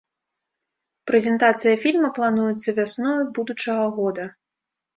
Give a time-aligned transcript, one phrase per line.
[1.11, 4.23] Прэзентацыя фільма плануецца вясною будучага года.